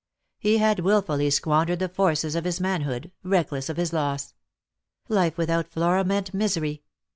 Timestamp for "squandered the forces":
1.29-2.33